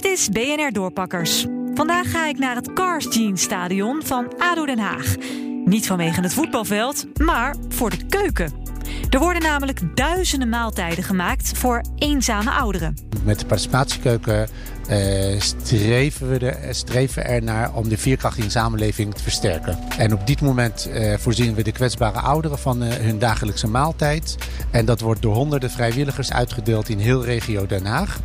[0.00, 1.46] Dit is BNR Doorpakkers.
[1.74, 5.14] Vandaag ga ik naar het Cars Stadion van ADO Den Haag.
[5.64, 8.52] Niet vanwege het voetbalveld, maar voor de keuken.
[9.10, 12.96] Er worden namelijk duizenden maaltijden gemaakt voor eenzame ouderen.
[13.24, 14.48] Met de participatiekeuken
[14.90, 19.78] uh, streven we er, streven ernaar om de veerkracht in de samenleving te versterken.
[19.98, 24.36] En op dit moment uh, voorzien we de kwetsbare ouderen van hun dagelijkse maaltijd.
[24.70, 28.18] En dat wordt door honderden vrijwilligers uitgedeeld in heel regio Den Haag.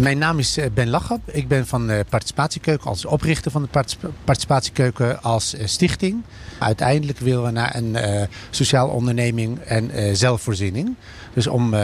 [0.00, 1.20] Mijn naam is Ben Lachap.
[1.30, 3.84] Ik ben van de Participatiekeuken als oprichter van de
[4.24, 6.22] Participatiekeuken als stichting.
[6.58, 10.94] Uiteindelijk willen we naar een uh, sociaal onderneming en zelfvoorziening.
[11.34, 11.74] Dus om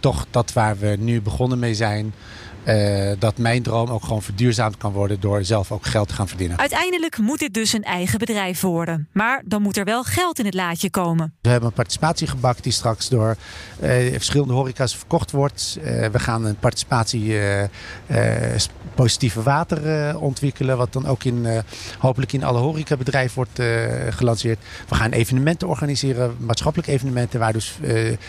[0.00, 2.14] toch dat waar we nu begonnen mee zijn,
[2.64, 6.28] uh, dat mijn droom ook gewoon verduurzaamd kan worden door zelf ook geld te gaan
[6.28, 6.58] verdienen.
[6.58, 9.08] Uiteindelijk moet dit dus een eigen bedrijf worden.
[9.12, 11.34] Maar dan moet er wel geld in het laadje komen.
[11.40, 13.36] We hebben een participatiegebak die straks door
[13.82, 15.78] uh, verschillende horeca's verkocht wordt.
[15.78, 17.38] Uh, we gaan een participatie
[18.94, 20.76] positieve water ontwikkelen.
[20.76, 21.46] Wat dan ook in,
[21.98, 23.60] hopelijk in alle horecabedrijven wordt
[24.14, 24.58] gelanceerd.
[24.88, 27.78] We gaan evenementen organiseren, maatschappelijke evenementen waar dus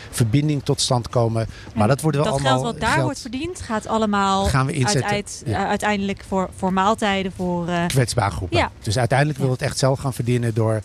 [0.10, 1.48] verbinding tot stand komen.
[1.76, 3.04] Maar dat wordt wel dat allemaal geld wat daar geld...
[3.04, 5.24] wordt verdiend gaat allemaal gaan we inzetten.
[5.46, 5.62] Ja.
[5.62, 7.32] uh, uiteindelijk voor, voor maaltijden.
[7.36, 7.86] Voor, uh...
[7.86, 8.58] kwetsbare groepen.
[8.58, 8.72] Ja.
[8.80, 10.82] Dus uiteindelijk wil het echt zelf gaan verdienen door,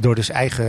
[0.00, 0.66] door dus eigen,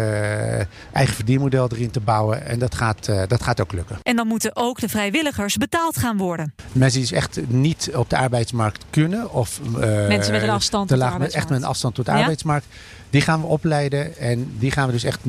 [0.94, 2.45] eigen verdienmodel erin te bouwen.
[2.45, 3.98] En dat gaat, uh, dat gaat ook lukken.
[4.03, 6.53] En dan moeten ook de vrijwilligers betaald gaan worden.
[6.72, 9.31] Mensen die dus echt niet op de arbeidsmarkt kunnen.
[9.31, 9.59] Of
[10.08, 12.17] mensen met een afstand te laag, met, echt met een afstand tot de ja?
[12.17, 12.66] arbeidsmarkt.
[13.09, 15.20] Die gaan we opleiden en die gaan we dus echt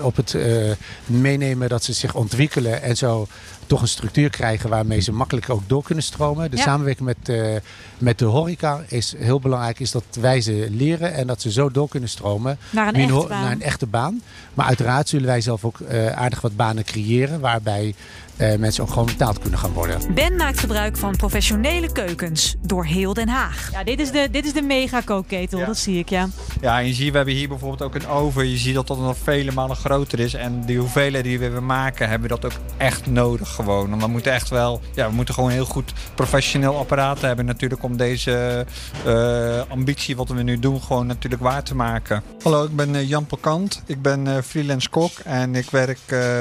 [0.00, 0.72] op het uh,
[1.06, 3.26] meenemen dat ze zich ontwikkelen en zo
[3.66, 6.37] toch een structuur krijgen waarmee ze makkelijk ook door kunnen stromen.
[6.46, 6.62] De ja.
[6.62, 7.56] samenwerking met, uh,
[7.98, 11.70] met de horeca is heel belangrijk, is dat wij ze leren en dat ze zo
[11.70, 13.42] door kunnen stromen naar een, echte baan.
[13.42, 14.22] Naar een echte baan.
[14.54, 17.94] Maar uiteraard zullen wij zelf ook uh, aardig wat banen creëren waarbij
[18.38, 20.14] mensen ook gewoon betaald kunnen gaan worden.
[20.14, 23.68] Ben maakt gebruik van professionele keukens door heel Den Haag.
[23.72, 25.66] Ja, dit is de, dit is de mega kookketel, ja.
[25.66, 26.28] dat zie ik, ja.
[26.60, 28.50] Ja, en je ziet, we hebben hier bijvoorbeeld ook een oven.
[28.50, 30.34] Je ziet dat dat nog vele malen groter is.
[30.34, 33.90] En die hoeveelheid die we maken, hebben we dat ook echt nodig gewoon.
[33.90, 37.82] Want we moeten echt wel, ja, we moeten gewoon heel goed professioneel apparaten hebben natuurlijk
[37.82, 38.66] om deze
[39.06, 42.22] uh, ambitie wat we nu doen gewoon natuurlijk waar te maken.
[42.42, 43.82] Hallo, ik ben uh, Jan Pelkant.
[43.86, 45.98] Ik ben freelance kok en ik werk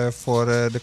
[0.10, 0.82] voor de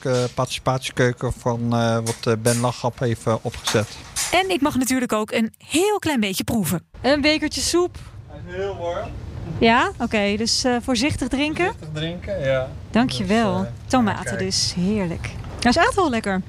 [1.18, 3.88] van uh, wat Ben Lachap heeft uh, opgezet.
[4.32, 6.82] En ik mag natuurlijk ook een heel klein beetje proeven.
[7.00, 7.98] Een bekertje soep.
[8.28, 9.10] Hij is heel warm.
[9.58, 10.02] Ja, oké.
[10.02, 11.64] Okay, dus uh, voorzichtig drinken.
[11.64, 12.68] Voorzichtig drinken, ja.
[12.90, 13.58] Dankjewel.
[13.58, 15.30] Dus, Tomaten dus, heerlijk.
[15.60, 16.42] Hij is echt wel lekker.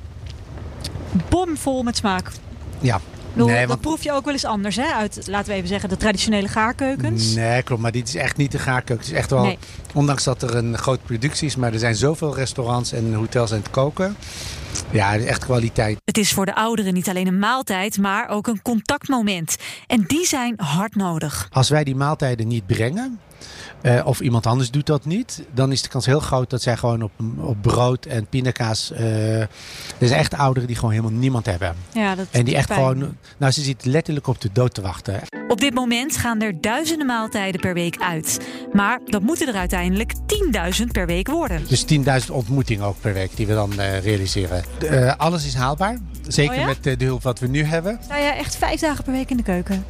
[1.29, 2.31] Bomvol met smaak.
[2.79, 2.99] Ja,
[3.35, 4.93] Bedoel, nee, dat proef je ook wel eens anders, hè?
[4.93, 7.33] Uit, laten we even zeggen, de traditionele gaarkeukens.
[7.35, 7.81] Nee, klopt.
[7.81, 9.05] Maar dit is echt niet de gaarkeuken.
[9.05, 9.57] Het is echt wel, nee.
[9.93, 13.57] ondanks dat er een grote productie is, maar er zijn zoveel restaurants en hotels aan
[13.57, 14.15] het koken.
[14.91, 15.97] Ja, het is echt kwaliteit.
[16.05, 19.55] Het is voor de ouderen niet alleen een maaltijd, maar ook een contactmoment.
[19.87, 21.47] En die zijn hard nodig.
[21.51, 23.19] Als wij die maaltijden niet brengen,
[23.81, 26.77] uh, of iemand anders doet dat niet, dan is de kans heel groot dat zij
[26.77, 28.91] gewoon op, op brood en pindakaas.
[28.91, 29.47] Uh, er
[29.99, 31.75] zijn echt ouderen die gewoon helemaal niemand hebben.
[31.93, 32.79] Ja, dat en die echt pijn.
[32.79, 33.17] gewoon.
[33.37, 35.21] Nou, ze zit letterlijk op de dood te wachten.
[35.47, 38.39] Op dit moment gaan er duizenden maaltijden per week uit.
[38.73, 40.13] Maar dat moeten er uiteindelijk
[40.79, 41.61] 10.000 per week worden.
[41.67, 44.63] Dus 10.000 ontmoetingen ook per week die we dan uh, realiseren.
[45.17, 45.97] alles is haalbaar.
[46.27, 46.65] Zeker oh ja?
[46.65, 47.99] met de hulp wat we nu hebben.
[48.03, 49.85] Sta jij echt vijf dagen per week in de keuken?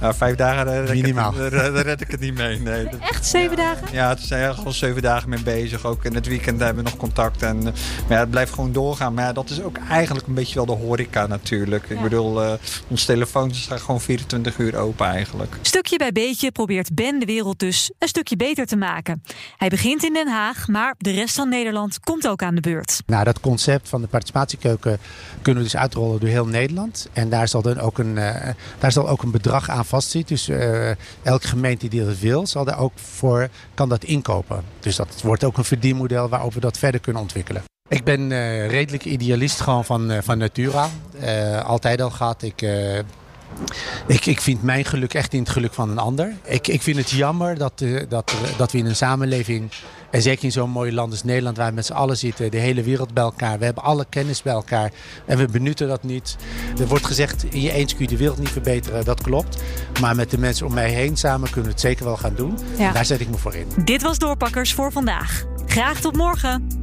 [0.00, 1.32] Ja, vijf dagen red Minimaal.
[1.32, 2.58] Ik het, red ik het niet mee.
[2.58, 2.88] Nee.
[3.10, 3.62] Echt zeven ja.
[3.62, 3.86] dagen?
[3.92, 5.84] Ja, het zijn al zeven dagen mee bezig.
[5.84, 7.42] Ook in het weekend hebben we nog contact.
[7.42, 7.72] En, maar
[8.08, 9.14] ja, het blijft gewoon doorgaan.
[9.14, 11.90] Maar ja, dat is ook eigenlijk een beetje wel de horeca natuurlijk.
[11.90, 12.52] Ik bedoel, uh,
[12.88, 15.56] ons telefoontjes staan gewoon 24 uur open eigenlijk.
[15.62, 19.22] Stukje bij beetje probeert Ben de wereld dus een stukje beter te maken.
[19.56, 23.02] Hij begint in Den Haag, maar de rest van Nederland komt ook aan de beurt.
[23.06, 24.98] Nou, dat concept van de participatiekeuken
[25.42, 27.08] kunnen we dus uitrollen door heel Nederland.
[27.12, 28.34] En daar zal dan ook een, uh,
[28.78, 30.34] daar zal ook een bedrag aan vastzitten.
[30.34, 30.88] Dus uh,
[31.22, 34.62] elke gemeente die dat wil, zal daar ook voor kan dat inkopen.
[34.80, 37.62] Dus dat wordt ook een verdienmodel waarop we dat verder kunnen ontwikkelen.
[37.88, 40.88] Ik ben uh, redelijk idealist gewoon van, uh, van Natura.
[41.22, 42.42] Uh, altijd al gehad.
[42.42, 42.66] Ik,
[44.06, 46.34] ik, ik vind mijn geluk echt in het geluk van een ander.
[46.44, 49.70] Ik, ik vind het jammer dat, dat, dat we in een samenleving,
[50.10, 52.56] en zeker in zo'n mooi land als Nederland, waar we met z'n allen zitten, de
[52.56, 53.58] hele wereld bij elkaar.
[53.58, 54.90] We hebben alle kennis bij elkaar
[55.26, 56.36] en we benutten dat niet.
[56.78, 59.04] Er wordt gezegd, in je eens kun je de wereld niet verbeteren.
[59.04, 59.62] Dat klopt.
[60.00, 62.58] Maar met de mensen om mij heen samen kunnen we het zeker wel gaan doen.
[62.78, 62.92] Ja.
[62.92, 63.66] Daar zet ik me voor in.
[63.84, 65.44] Dit was Doorpakkers voor vandaag.
[65.66, 66.79] Graag tot morgen.